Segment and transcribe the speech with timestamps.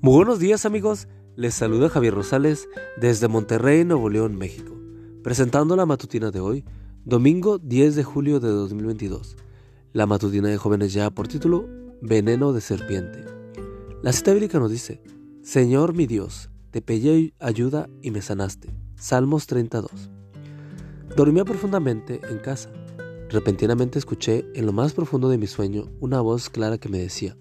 [0.00, 2.68] Muy buenos días amigos, les saluda Javier Rosales
[3.00, 4.72] desde Monterrey, Nuevo León, México,
[5.24, 6.64] presentando la matutina de hoy,
[7.04, 9.36] domingo 10 de julio de 2022.
[9.92, 11.68] La matutina de jóvenes ya por título
[12.00, 13.24] Veneno de serpiente.
[14.00, 15.02] La cita bíblica nos dice,
[15.42, 18.72] Señor mi Dios, te pedí ayuda y me sanaste.
[18.94, 19.90] Salmos 32.
[21.16, 22.70] Dormía profundamente en casa.
[23.30, 27.36] Repentinamente escuché en lo más profundo de mi sueño una voz clara que me decía,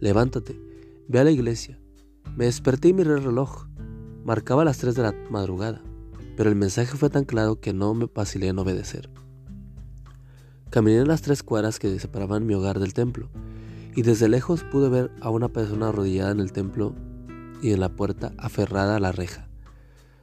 [0.00, 0.65] levántate
[1.08, 1.78] Ve a la iglesia.
[2.36, 3.68] Me desperté y miré el reloj.
[4.24, 5.80] Marcaba las 3 de la madrugada,
[6.36, 9.08] pero el mensaje fue tan claro que no me vacilé en obedecer.
[10.68, 13.30] Caminé en las tres cuadras que separaban mi hogar del templo,
[13.94, 16.92] y desde lejos pude ver a una persona arrodillada en el templo
[17.62, 19.48] y en la puerta aferrada a la reja.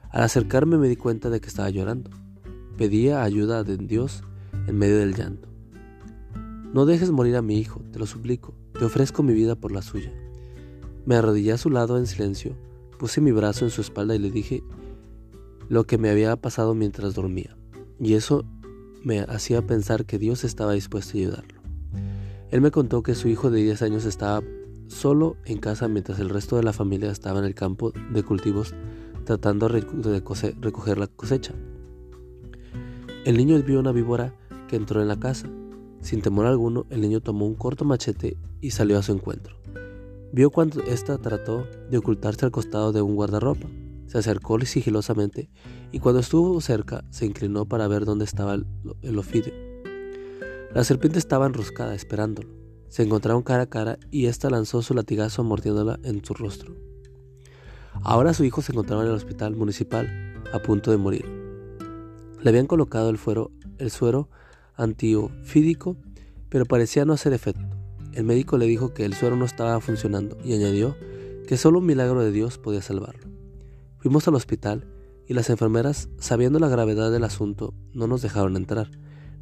[0.10, 2.12] Al acercarme me di cuenta de que estaba llorando.
[2.78, 4.22] Pedía ayuda de Dios
[4.68, 5.48] en medio del llanto.
[6.74, 9.82] No dejes morir a mi hijo, te lo suplico, te ofrezco mi vida por la
[9.82, 10.12] suya.
[11.06, 12.56] Me arrodillé a su lado en silencio,
[12.98, 14.64] puse mi brazo en su espalda y le dije
[15.70, 17.58] lo que me había pasado mientras dormía,
[18.00, 18.46] y eso
[19.04, 21.62] me hacía pensar que Dios estaba dispuesto a ayudarlo.
[22.52, 24.42] Él me contó que su hijo de 10 años estaba
[24.88, 28.74] solo en casa mientras el resto de la familia estaba en el campo de cultivos
[29.26, 30.22] tratando de
[30.62, 31.54] recoger la cosecha.
[33.26, 34.36] El niño vio una víbora
[34.68, 35.50] que entró en la casa.
[36.02, 39.56] Sin temor alguno, el niño tomó un corto machete y salió a su encuentro.
[40.34, 43.68] Vio cuando ésta trató de ocultarse al costado de un guardarropa.
[44.08, 45.52] Se acercó sigilosamente
[45.92, 49.54] y cuando estuvo cerca se inclinó para ver dónde estaba el, ofidio.
[50.74, 52.50] La serpiente estaba enroscada esperándolo.
[52.90, 56.76] Se encontraron cara a cara y ésta lanzó su latigazo mordiéndola en su rostro.
[58.02, 61.28] Ahora su hijo se encontraba en el hospital municipal, a punto de morir.
[62.42, 64.30] Le habían colocado el, fuero, el suero
[64.78, 65.96] antiofídico,
[66.50, 67.73] pero parecía no hacer efecto.
[68.14, 70.96] El médico le dijo que el suero no estaba funcionando y añadió
[71.48, 73.28] que solo un milagro de Dios podía salvarlo.
[73.98, 74.86] Fuimos al hospital
[75.28, 78.92] y las enfermeras, sabiendo la gravedad del asunto, no nos dejaron entrar.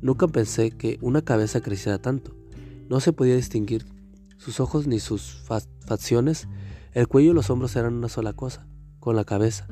[0.01, 2.33] Nunca pensé que una cabeza creciera tanto.
[2.87, 3.85] No se podía distinguir
[4.37, 5.43] sus ojos ni sus
[5.85, 6.47] facciones.
[6.93, 8.67] El cuello y los hombros eran una sola cosa,
[8.99, 9.67] con la cabeza.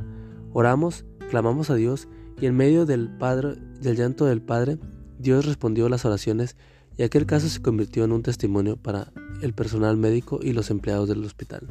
[0.52, 2.10] Oramos, clamamos a Dios
[2.42, 4.78] y en medio del, padre, del llanto del Padre,
[5.20, 6.56] Dios respondió las oraciones
[7.00, 11.08] y aquel caso se convirtió en un testimonio para el personal médico y los empleados
[11.08, 11.66] del hospital.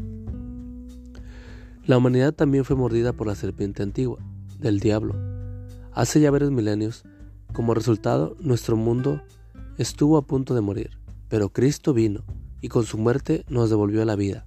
[1.85, 4.21] La humanidad también fue mordida por la serpiente antigua,
[4.59, 5.15] del diablo.
[5.93, 7.05] Hace ya varios milenios,
[7.53, 9.21] como resultado, nuestro mundo
[9.77, 10.93] estuvo a punto de morir,
[11.29, 12.25] pero Cristo vino
[12.63, 14.47] y con su muerte nos devolvió la vida.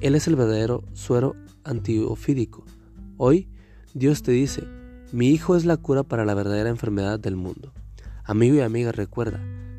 [0.00, 2.64] Él es el verdadero suero antiofídico.
[3.16, 3.48] Hoy
[3.94, 4.64] Dios te dice,
[5.12, 7.72] mi Hijo es la cura para la verdadera enfermedad del mundo.
[8.24, 9.40] Amigo y amiga, recuerda,